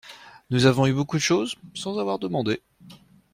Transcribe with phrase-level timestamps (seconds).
[0.49, 2.63] Nous avons eu beaucoup de choses sans avoir demandé.